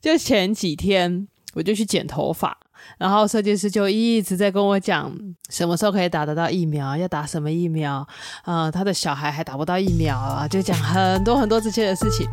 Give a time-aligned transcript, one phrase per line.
[0.00, 2.56] 就前几天我就去剪头发，
[2.98, 5.12] 然后设计师就一直在跟我讲
[5.50, 8.06] 什么时候可以打得到疫苗，要打什么疫苗，
[8.44, 12.28] 呃，他的小孩还打不到疫苗啊，就讲很多很多这些的事情，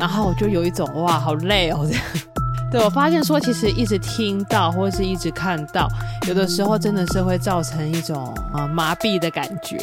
[0.00, 2.02] 然后我就有一种哇，好累哦这样。
[2.72, 5.88] 对，我发现说，其实一直听到或者是一直看到，
[6.26, 9.78] 有的时候真的是会造成一种呃麻痹的感觉。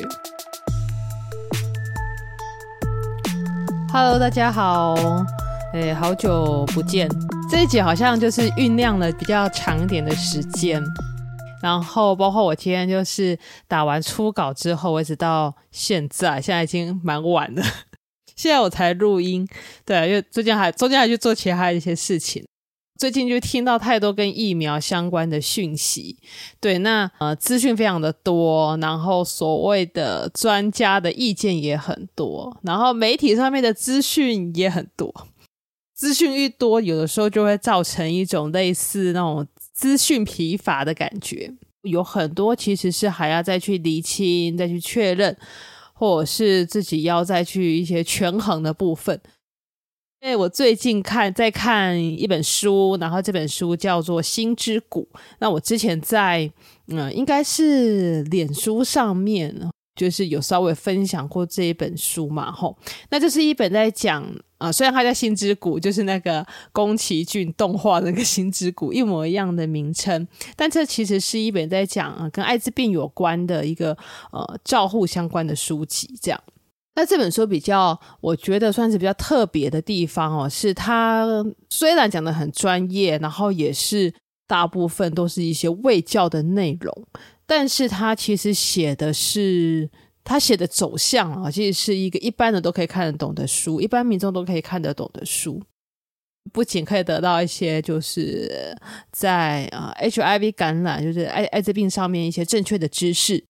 [3.94, 4.94] Hello，大家好。
[5.74, 7.10] 哎，好久不见！
[7.52, 10.82] 这一集好像就是酝酿了比较长一点的时间，
[11.62, 13.38] 然后包括我今天就是
[13.68, 17.62] 打完初稿之后，一直到现在，现在已经蛮晚了，
[18.38, 19.46] 现在我才录音。
[19.86, 22.46] 对，因为最近还中间还去做其他一些事情。
[22.98, 26.18] 最近就听到太多跟疫苗相关的讯息，
[26.60, 35.14] 对，那呃资讯非常的多，然后所谓的专家的意见也很多，然后媒体上面的资讯也很多。
[35.98, 41.52] 资讯一多，有的时候就会造成一种类似那种资讯疲乏的感觉。
[41.82, 45.36] 有很多其实是还要再去厘清、再去确认，
[45.94, 49.20] 或者是自己要再去一些权衡的部分。
[50.22, 55.08] 因为我最近看在看一本书，然后这本书叫做《心之谷》。
[55.40, 56.52] 那我之前在
[56.88, 59.56] 嗯，应该是脸书上面。
[59.98, 62.78] 就是有稍微分享过这一本书嘛，吼，
[63.10, 64.24] 那这是一本在讲
[64.60, 73.96] 啊、虽然它叫《心之谷》，就是那个宫崎骏动画那个《心之谷》一模一样的名称，但这其实是一本在讲啊跟艾滋病有关的一个
[74.32, 76.18] 呃照护相关的书籍。
[76.20, 76.44] 这样，
[76.96, 84.12] 那这本书比较我觉得算是比较特别的地方哦，是它虽然讲得很专业，然后也是
[84.48, 86.92] 大部分都是一些卫教的内容。
[87.48, 89.90] 但是他其实写的是
[90.24, 95.64] 他写的走向啊，其实是一个一般人都可以看得懂的书，一般民众都可以看得懂的书。
[96.54, 98.74] 不仅可以得到一些就是
[99.12, 103.44] 在啊 HIV 感染，就是艾艾滋病上面一些正确的知识，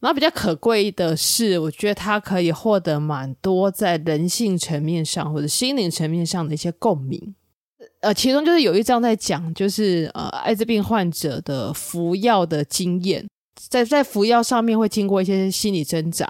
[0.00, 7.34] 然后比较可贵的是，我觉得他可以获得蛮多在人性层面上或者心灵层面上的一些共鸣。
[8.00, 13.26] 呃，其中就是有一章在讲，就是呃艾滋病患者的服药的经验。
[13.56, 16.28] 在在服药上面会经过一些心理挣扎，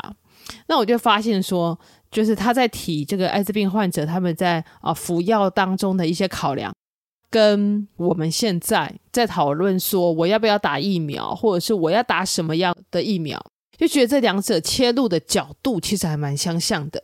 [0.66, 1.78] 那我就发现说，
[2.10, 6.72] 就是他在提这个艾滋病患者他们在啊服药当中的一些考量，
[7.30, 13.42] 跟我们现在在讨论说我要不要打疫苗，或者是我要打什么样的疫苗，
[13.76, 17.02] 就觉得这两者切入的角度其实还蛮相像的。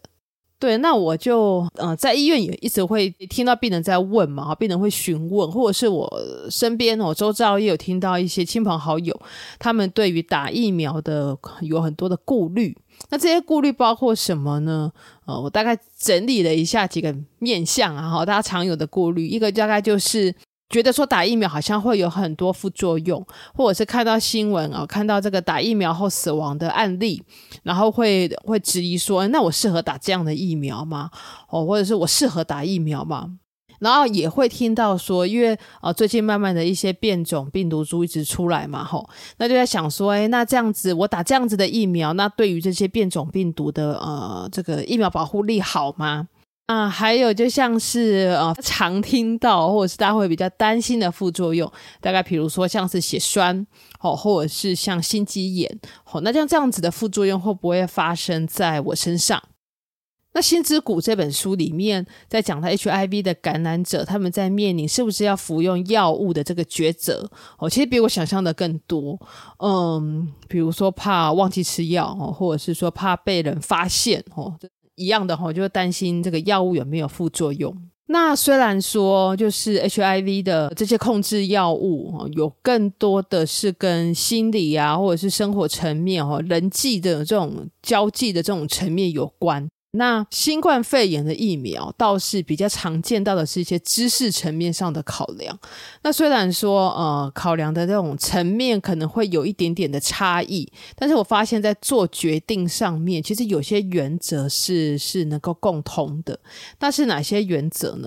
[0.60, 6.06] 对，那我就呃在医院也一直会听到病人在问嘛，病人会询问，或者是我
[6.50, 9.18] 身边我周遭也有听到一些亲朋好友，
[9.58, 12.76] 他们对于打疫苗的有很多的顾虑。
[13.08, 14.92] 那这些顾虑包括什么呢？
[15.24, 20.34] 呃，我大概整理了一下几个面向啊，哈，大家常有的顾虑，一个大概就是。
[20.70, 27.20] 觉得说打疫苗好像会有很多副作用，或者是看到新闻啊，看到这个打疫苗后死亡的案例，
[27.64, 31.10] 然后会会质疑说，那我适合打这样的疫苗吗？
[31.48, 33.32] 哦，或者是我适合打疫苗吗？
[33.80, 39.08] 然后也会听到说，因为啊，最近慢慢的一些变种病毒株一直出来嘛，吼，
[39.38, 46.28] 那就在想说，诶，那这样子我打这样子的疫苗，那对于这些变种病毒的呃这个疫苗保护力好吗？
[46.70, 51.68] 啊，还有就像是呃，常听到或者是大家会比较担心的副作用，
[52.00, 53.66] 大概比如说像是血栓，
[53.98, 55.80] 哦，或者是像心肌炎，
[56.12, 59.42] 哦，那像这样子的副作用会不会发生在我身上？
[60.32, 69.18] 那《心之谷》这本书里面在讲到 HIV 的感染者，他们在面临是不是要服用药物的这个抉择，哦，其实比我想象的更多。
[69.58, 74.54] 嗯，比如说怕忘记吃药，哦，或者是说怕被人发现，哦。
[75.00, 77.74] 一样的哈，就担心这个药物有没有副作用。
[78.06, 89.66] 那虽然说就是 HIV 的这些控制药物，有更多的是跟心理啊，或者是生活层面哦，人际的这种交际的这种层面有关。
[89.92, 95.58] 那新冠肺炎的疫苗倒是比较常见到的是一些知识层面上的考量。
[96.02, 106.38] 那虽然说呃考量的这种层面可能会有一点点的差异，但是我发现在做决定上面，其实有些原则是是能够共通的。
[106.78, 108.06] 那是哪些原则呢？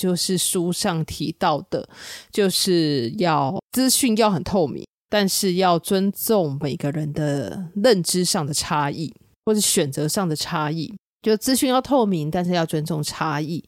[0.00, 1.88] 就是书上提到的，
[2.30, 9.12] 就是要资讯要很透明，但是要尊重每个人的认知上的差异，
[9.44, 10.94] 或者选择上的差异。
[11.22, 13.64] 就资讯要透明，但是要尊重差异。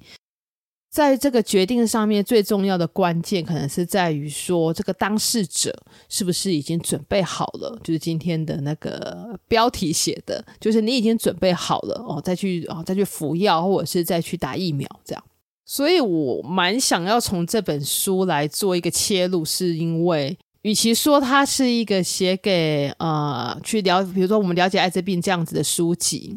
[0.90, 5.72] 在这个决定上面，最重要的关键可能是在于说，这个当事者
[6.08, 7.78] 是不是已经准备好了？
[7.84, 15.24] 就是今天的那个标题写的，就是你已经准备好了哦，再去哦，再去服药，或者是再去打疫苗这样。
[15.64, 26.36] 所以我蛮想要从这本书来做一个切入，是因为与其说它是一个写给呃去了，比如说我们了解艾滋病这样子的书籍，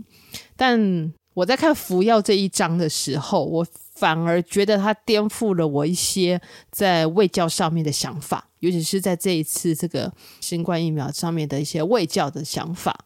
[0.56, 3.66] 但我在看服药这一章的时候，我
[3.96, 6.40] 反而觉得它颠覆了我一些
[6.72, 10.12] 在卫教上面的想法，尤其是在这一次这个
[10.42, 13.06] 新冠疫苗上面的一些卫教的想法。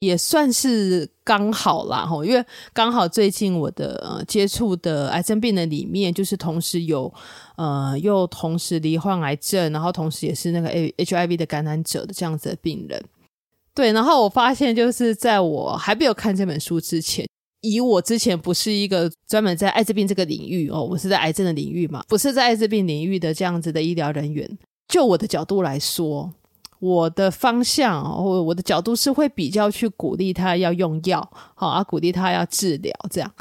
[0.00, 7.12] 也算是刚好啦，吼，因为刚好最近我的呃接触的癌症病人里面，就是同时有
[7.56, 13.04] 呃又同时罹患癌症，然后同时也是那个 HIV 的感染者的这样子的病人。
[13.78, 17.24] 对，然后我发现就是在我还没有看这本书之前，
[17.60, 24.58] 以我之前不是一个专门在艾滋病这个领域哦，我是在癌症的领域嘛，不是在艾滋病领域的这样子的医疗人员，
[24.88, 26.32] 就我的角度来说。
[26.80, 33.32] 我的方向，哦我的角度是会比较去鼓励他要用药，好啊，鼓励他要治疗，这样。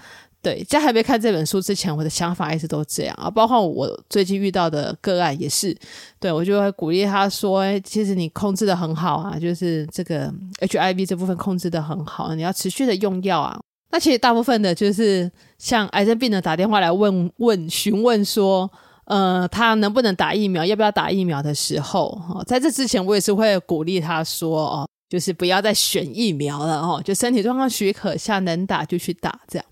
[0.42, 3.30] 对，在还没看这本书之前，我的想法一直都这样啊。
[3.30, 5.76] 包括我最近遇到的个案也是，
[6.20, 13.60] 对，我就会鼓励他说：“哎，其实你控制的很好啊，就是这个 HIV 这部分控制的很好，你要持续的用药啊。”
[13.92, 18.70] 那其实大部分的，就是像癌症病人打电话来问问询问说。
[19.10, 20.66] 呃，他能不能打疫苗？
[20.66, 29.66] 要不要打疫苗的时候，哦，在这之前，我也是会鼓励他说，哦，就是不要再选疫苗了，哦，就身体状况许可下能打就去打这样。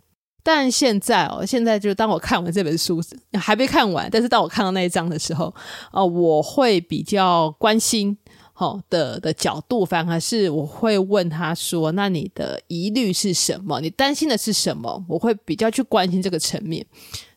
[0.45, 3.01] 但现在哦，现在就是当我看完这本书
[3.33, 5.51] 还没看完，但是当我看到那一章的时候，
[5.91, 8.15] 哦，我会比较关心。
[8.57, 13.81] 好的的角度，反而是我会问他说：“那你的疑虑是什么？
[13.81, 16.85] 你担心的是什么？”我会比较去关心这个层面。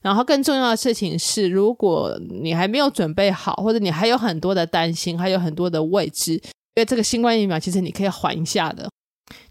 [0.01, 6.41] 然后更重要的事情是，如果你还没有准备好，或者你还有很多的担心，还有很多的未知，因
[6.77, 8.89] 为这个新冠疫苗其实你可以缓一下的。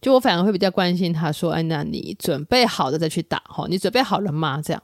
[0.01, 3.41] 就我反而会比较关心他说：“哎，那你准备好了再去打？
[3.45, 4.81] 哈，你准备好了吗？”这样。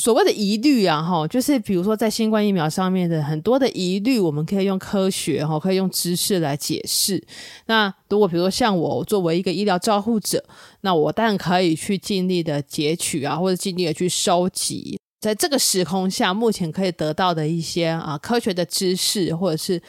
[0.00, 7.20] 所谓的疑虑啊，哈，就是比如说在新冠疫苗上面的很多的疑虑，我们可以用科学哈，可以用知识来解释。
[7.66, 10.44] 那如果比如说像我作为一个医疗照护者，
[10.82, 19.82] 那我当然可以去尽力的截取啊，或者尽力的去收集，在这个时空下目前可以得到的一些啊科学的知识，或者是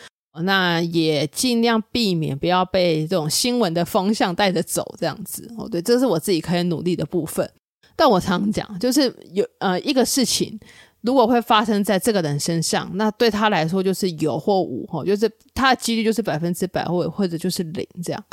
[0.44, 7.50] 那也尽量避免不要被这种新闻的风向带着走，这样子哦，对，这是我自己可以努力的部分。
[7.96, 10.58] 但我常讲，就是有呃一个事情，
[11.02, 18.24] 如果会发生在这个人身上，那对他来说就是有或无哈，就是他的几率就是百分之百，或或者就是零这样。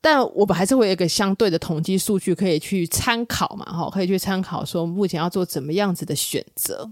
[0.00, 6.90] 但我们还是会有一个相对的统计数据可以去参考嘛，哈，可以去参考说目前要做怎么样子的选择。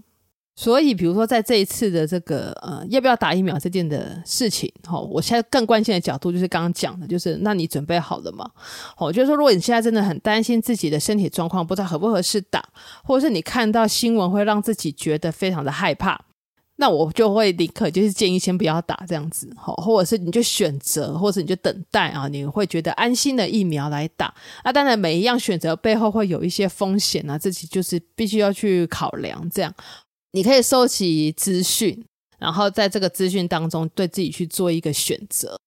[0.55, 8.47] 所以，比如说，在这一次的这个呃，要不要打疫苗这件的事情，哈，我现在更关心的角度就是刚刚讲的，就是那你准备好了吗？
[8.97, 12.63] 哦，就是说，如果你现在真的很担心自己的身体状况，不知道合不合适打，
[13.03, 16.23] 或者是你看到新闻会让自己觉得非常的害怕，
[16.75, 24.31] 那我就会立刻就是建议先不要打这样子，哈，或者是你就选择，或者你就等待啊，你会觉得安心的疫苗来打。
[24.63, 29.73] 那，当然每一样选择背后会有一些风险啊，自己就是必须要去考量这样。
[30.35, 32.03] 你可以收集资讯，
[32.39, 35.59] 然后在这个资讯当中对自己去做一个选择。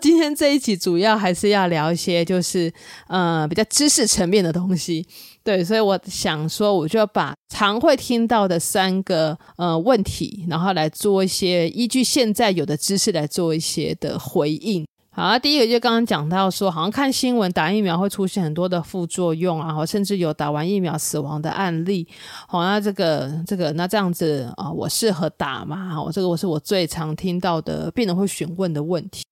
[0.00, 2.72] 今天这一集主要还是要聊一些就是
[3.08, 5.04] 呃比较知识层面的东西，
[5.42, 14.86] 对，所以我想说，我就把常会听到的三个呃问题，然后来做一些依据现在有的知识来做一些的回应。
[15.16, 22.04] 好，第一个就刚刚讲到说，好像看新闻打疫苗会出现很多的副作用啊，甚至有打完疫苗死亡的案例。
[22.48, 26.02] 好，那这个这个那这样子啊，我适合打吗？
[26.02, 29.22] 我这个我是我最常听到的病人会询问的问题。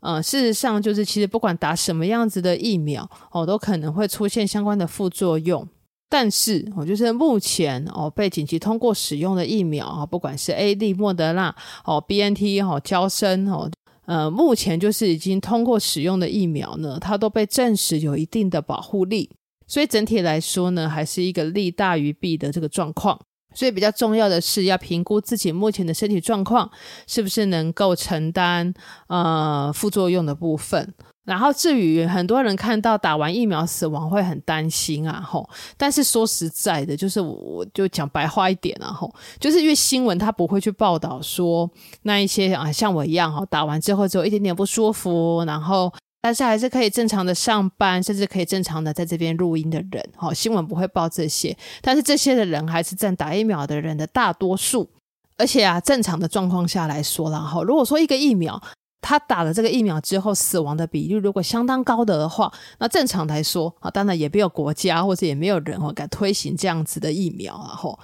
[0.00, 5.66] 呃，事实上就是其实不管打什么样子的疫苗哦，都可能会出现相关的副作用。
[6.10, 11.54] 但是哦，就是目前哦被紧急通过使用的疫苗啊，不管是 A、D、莫德纳
[11.86, 13.70] 哦、BNT 哦、娇生哦。
[14.06, 19.30] 呃，目前就是已经通过使用的疫苗呢，它都被证实有一定的保护力，
[19.66, 23.20] 所以整体来说呢，还是一个利大于弊的这个状况。
[23.52, 26.70] 所以比较重要的是要评估自己目前的身体状况，
[27.08, 28.72] 是不是能够承担
[29.08, 30.94] 呃副作用的部分。
[31.30, 35.48] 然后至于很多人看到打完疫苗死亡会很担心啊，吼！
[35.76, 39.08] 但是说实在的，就是我就讲白话一点啊，吼，
[39.38, 41.70] 就是因为新闻它不会去报道说
[42.02, 54.90] 那一些啊像我一样哈，打完之后只有一点点不舒服，然后但是还是可以正常的上班，甚至可以正常的在这边录音的人，哈，新闻不会报这些，但是这些的人还是占打疫苗的人的大多数，
[55.36, 58.60] 而且啊，正常的状况下来说，然后如果说一个疫苗。
[59.00, 67.98] 他打了这个疫苗之后，死亡的比率如果相当高的话，那正常来说啊，当然也没有国家或者也没有人哦敢推行这样子的疫苗，然后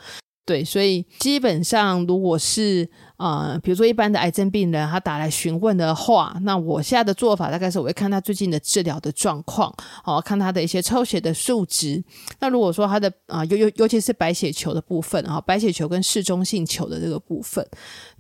[0.47, 9.75] 对，所以基本上如果是呃，比如说一般的癌症病人，他打来询问的话，那我现在的做法大概是我会看他最近的治疗的状况，
[10.05, 12.01] 哦，看他的一些抽血的数值。
[12.39, 17.69] 那如果说他的啊，尤尤尤其是白血球的部分，哈，白血球跟嗜中性球的这个部分，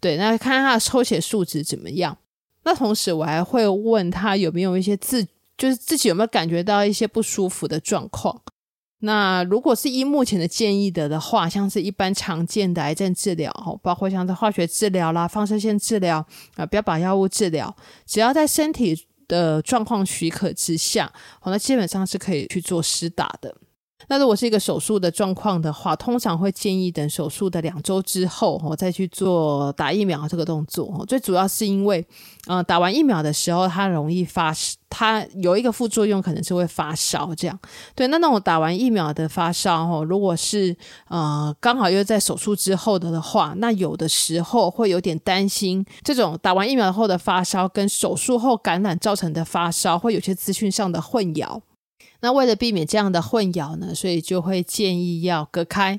[0.01, 2.19] 对，那看他的抽血数值怎么样。
[2.67, 5.25] 那同时，我还会问他有没有一些自，
[5.57, 8.43] 就是自己有没有感觉到一些不舒服的状况。
[8.99, 13.53] 那如果是依目前的建议的的话，像是一般常见的癌症治疗，
[13.85, 17.73] 包括像是化学治疗啦、放射线治疗啊、标靶药物治疗，
[18.05, 21.13] 只要在身体的状况许可之下，
[21.45, 23.55] 那基本上是可以去做施打的。
[24.09, 31.05] 那如果是一个手术的状况的话，通常会建议等手术的两周之后，我再去做打疫苗这个动作。
[31.07, 32.07] 最主要是因为，
[32.47, 34.55] 呃，打完疫苗的时候，它容易发，
[34.89, 37.35] 它有一个副作用，可能是会发烧。
[37.35, 37.59] 这样，
[37.95, 40.77] 对，那那种打完疫苗的发烧，哦如果是
[41.09, 51.61] 呃刚好又在手术之后的的话，那有的时候会有点担心，这种打完疫苗后的发烧跟手术后感染造成的发烧，会有些资讯上的混淆。
[52.21, 55.99] 那为了避免这样的混淆呢，所以就会建议要隔开，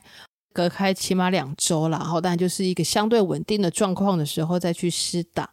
[0.53, 5.49] 隔开起码两周了，然后当然就是一个相对稳定的状况的时候再去施打。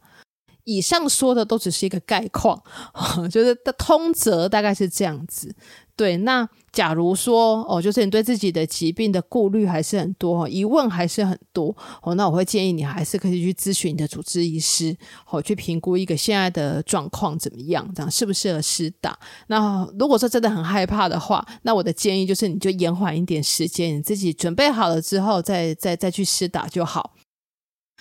[0.64, 2.62] 以上说的都只是一个概况，
[3.30, 5.54] 就是的通则大概是这样子。
[5.96, 14.96] 对，那假如说哦，就是你对自己的疾病的顾虑还是很多，疑问还是很多哦，那我会建议你还是可以去咨询你的主治医师，
[15.30, 19.16] 哦，去评估一个现在的状况怎么样，这样适不适合施打。
[19.46, 27.14] 那如果说真的很害怕的话，那我的建议就是你就延缓一点时间，你自己准备好了之后再再再去施打就好。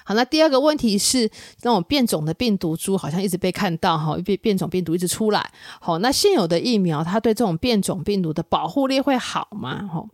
[0.06, 1.30] 好，那第二个问题是，
[1.62, 5.52] 那种变种的病毒株好像一直被看到哈，变变种病毒一直出来。
[5.80, 9.88] 好，那现有的疫苗它对这种变种病毒的保护力会好吗？
[9.88, 10.06] 哈，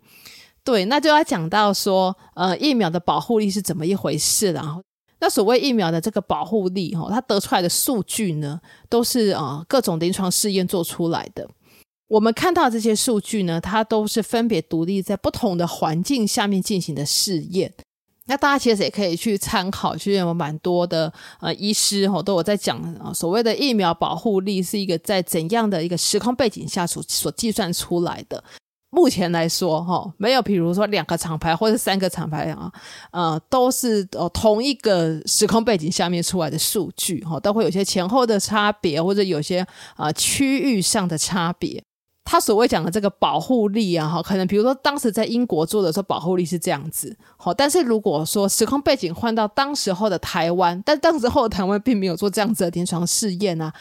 [0.64, 4.52] 对，那就要讲到说，呃，疫苗的保护力是怎么一回事？
[4.52, 4.82] 然后，
[5.20, 11.50] 那所谓疫苗的这个保护力，哈，它得出来的数据呢，都是啊各种临床试验做出来的。
[12.10, 17.74] 我们看到这些数据呢，它都是分别独立在不同的环境下面进行的试验。
[18.30, 28.44] 那大家其实也可以去参考，其实有蛮多的呃医师哈都有在讲啊，所谓的疫苗保护力是一个在怎样的一个时空背景下所所计算出来的。
[28.92, 32.72] 目前来说哈，没有比如说两个厂牌或者三个厂牌啊，
[33.12, 41.84] 呃，都是呃同一个时空背景下面出来的数据哈，都会有些前后的差别，或者有些啊区域上的差别。
[42.32, 53.74] 他所谓讲的这个保护力啊，哈，可能比如说当时在英国做的时候，保护力是这样子，好，但是如果说时空背景换到当时候的台湾，但当时候台湾并没有做这样子的临床试验啊，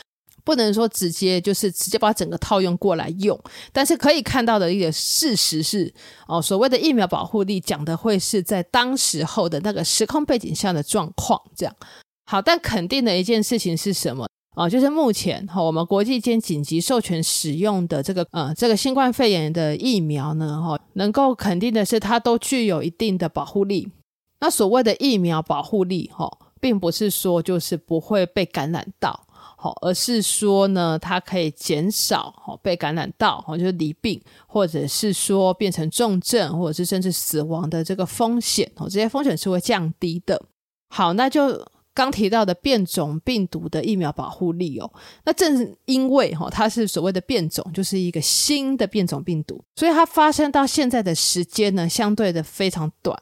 [0.44, 3.38] 不能说直接就是直接把整个套用过来用，
[3.70, 5.92] 但是可以看到的一个事实是，
[6.26, 11.76] 哦，所谓的疫苗保护力讲的会是在当时候的那个时空背景下的状况，这样，
[12.24, 14.26] 好，但肯定的一件事情是什么？
[14.58, 23.92] 啊，就是目前哈，我们国际间紧急授权使用的这个呃，这个新冠肺炎的疫苗呢，哈，能够肯定的是，它都具有一定的保护力。
[24.40, 26.28] 那所谓的疫苗保护力，哈，
[26.60, 40.42] 并不是说就是不会被感染到，好，而是说呢，它可以减少哈被感染到，哈，就是罹病，或者是说变成重症，或者是甚至死亡的这个风险，哦，这些风险是会降低的。
[40.88, 41.64] 好，那就。
[41.98, 44.88] 刚提到的变种病毒的疫苗保护力哦，
[45.24, 53.20] 那正因为哈它是所谓的变种，就是一个新的变种病毒，所以它发生到现在的时间呢，相对的非常短。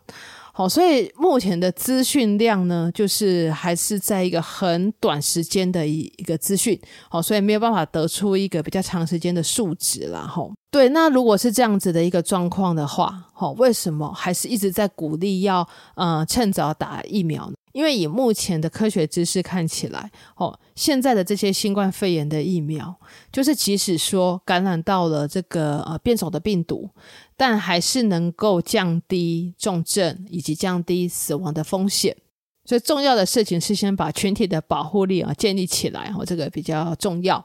[0.59, 10.27] 好，所以目前的资讯量呢，就是还是在一个很短时间的一一个资讯，好，所以没有办法得出一个比较长时间的数值啦。
[10.27, 17.53] 吼，对，那如果是这样子的一个状况的话，好，为什么还是一直在鼓励要呃趁早打疫苗呢？
[17.75, 22.97] 因为以目前的科学知识看起来，哦，现在的这些新冠肺炎的疫苗，
[23.31, 26.89] 就是即使说感染到了这个呃变种的病毒。
[27.37, 32.17] 但还是能够降低重症以及降低死亡的风险，
[32.65, 37.45] 所以重要的事情是先把群体的保护力啊建立起来，哦，这个比较重要。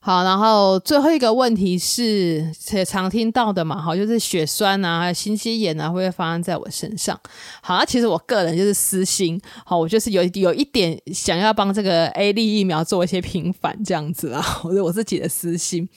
[0.00, 7.18] 好，然后最后一个问题是也常听到的嘛，好，就是血栓啊、心肌炎啊，会不会发生在我身上？
[7.60, 15.88] 好，那其实我个人就是私心，好，我就是有有一点想要帮这个 A 粒疫苗做一些平反这样子啊， 我是我自己的私心。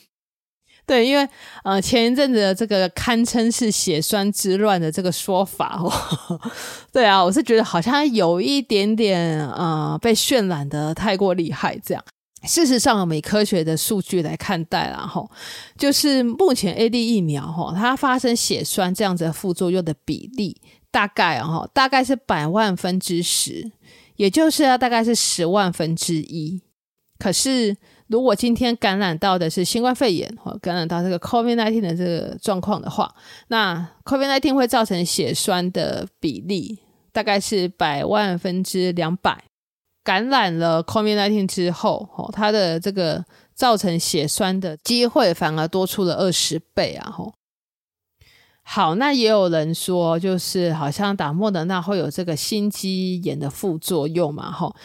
[0.86, 1.28] 对，因为
[1.64, 6.40] 呃前一阵子的这个堪称是血栓之乱的这个说法哦，
[6.92, 12.04] 对啊，我是觉得好像有一点点呃被渲染的太过厉害这样。
[12.44, 15.30] 事实上，我们以科学的数据来看待啦，吼，
[15.78, 20.60] 就是目前 AD 疫苗吼，它发生血栓这样子的副作用的比例，
[20.90, 23.72] 大概哦，大概是百万分之十，
[24.16, 26.64] 也就是要大概是十万分之一。
[27.22, 33.14] 可是，如果今天感染到的是新冠肺炎，或感染到这个 COVID-19 的这个状况的话，
[33.50, 36.80] 那 COVID-19 会造成血栓的比例
[37.12, 39.44] 大概是百万分之两百。
[40.04, 43.24] 感染了 COVID-19 之后，哦，它的这个
[43.54, 47.12] 造成血栓的机会反而多出了二十倍啊！
[47.12, 47.36] 吼，
[48.64, 54.76] 好，那也有人说，就是好像打莫德纳会有这个心肌炎的副作用嘛，吼。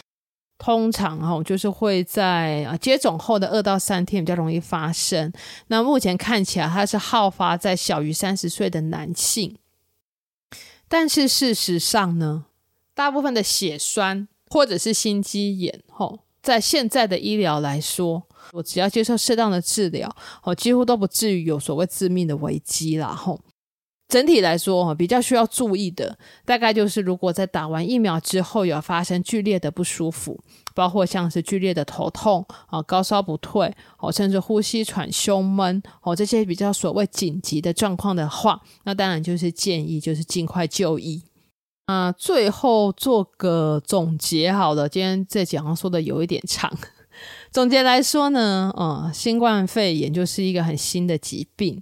[0.57, 5.31] 通常哈，就是会在啊接种后的二到三天比较容易发生。
[5.67, 9.55] 那目前看起来，它是好发在小于三十岁的男性。
[10.87, 12.45] 但是事实上呢，
[12.95, 18.23] 大部分的血栓或者是心肌炎，吼，在现在的医疗来说，
[18.53, 23.39] 我只要接受适当的治疗，哦，几乎都不至于有所谓致命的危机啦，吼。
[24.07, 30.39] 整体来说，比较需要注意的，大概就是如果在打完疫苗之后有发生剧烈的不舒服，
[30.73, 41.21] 包括像是剧烈的头痛啊、高烧不退哦，甚至呼吸喘、胸闷哦，这些比较所谓紧急的状况的话，那当然就是建议就是尽快就医。
[41.87, 46.71] 啊，最后做个总结好了，今天这讲说的有一点长。
[47.51, 51.81] 总结来说呢，嗯，新冠肺炎就是一个很新的疾病。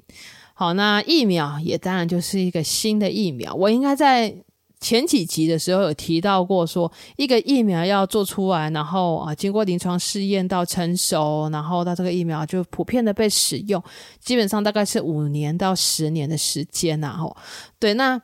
[0.57, 3.53] 好，那疫苗也当然就是一个新的疫苗。
[3.53, 4.33] 我应该在
[4.79, 13.83] 前几集的时候有提到过，说一个疫苗要做出来，然后啊，经过临床试验到成熟，然后到这个疫苗就普遍的被使用，
[14.19, 17.17] 基本上大概是五年到十年的时间呐。
[17.19, 17.35] 吼，
[17.77, 18.21] 对，那。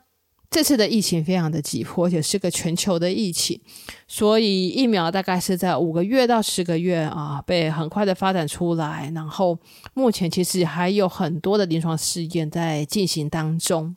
[0.52, 3.58] 这次的疫情非常的急迫，而且是个全球的疫情，
[4.06, 9.10] 所以疫苗大概是在五个月到十个月啊，被很快的发展出来。
[9.14, 9.58] 然后
[9.94, 13.96] 目前其实还有很多的临床试验在进行当中。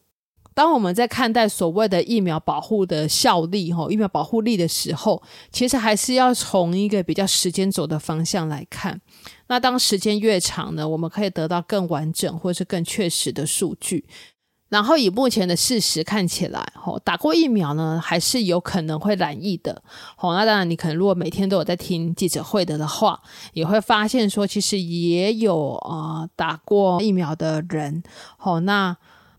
[0.53, 5.21] 当我们在看待所谓的疫苗保护的效力，哈，疫苗保护力的时候，
[5.51, 9.01] 其实还是要从一个比较时间轴的方向来看。
[9.49, 14.05] 那当时间越长呢，我们可以得到更完整或是更确实的数据。
[14.67, 19.81] 然后以目前的事实看起来，吼，打过疫苗呢，还是有可能会染疫的。
[20.15, 23.21] 吼，那当然，你可能如果每天都有在听记者会的的话，
[23.53, 28.01] 也会发现说，其实也有呃打过疫苗的人，
[28.37, 28.97] 吼，那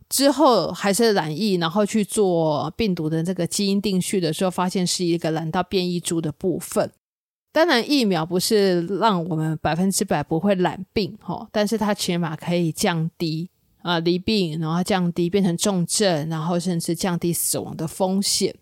[0.08, 6.92] 之后还是染疫，然后去做病毒的这个基因定序的时候，发现是一个染到变异株的部分。
[7.52, 13.50] 当然，疫苗不是让我们百分之百不会染病，吼，但是它起码可以降低。
[13.86, 18.52] 啊，离病，然后降低变成重症，然后甚至降低死亡的风险。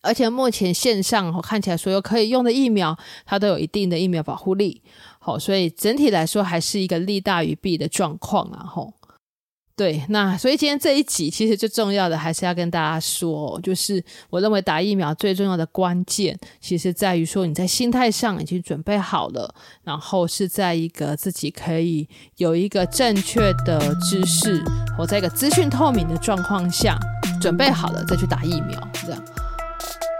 [0.00, 4.80] 而且目前线上看起来所有可以用的疫苗，它都有一定的疫苗保护力。
[5.18, 8.64] 好，所以整体来说还是一个利大于弊的状况啊。
[8.64, 8.94] 吼。
[9.76, 22.08] 对，那所以今天这一集其实最重要的还是要跟大家说，就是我认为打疫苗最重要的关键，其实在于说你在心态上已经准备好了，然后是在一个自己可以
[22.38, 24.64] 有一个正确的知识，
[24.96, 26.98] 或在一个资讯透明的状况下
[27.38, 29.22] 准备好了再去打疫苗，这样。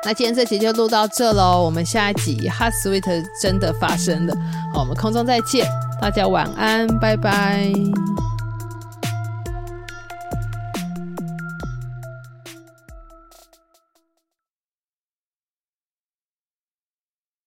[0.05, 4.35] 那今天这集就录到这喽，我们下一集 Hot Sweet 真的发生了，
[4.75, 5.67] 好，我们空中再见，
[5.99, 7.73] 大家晚安，拜拜。